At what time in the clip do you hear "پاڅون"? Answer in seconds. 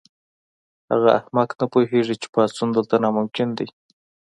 2.33-2.69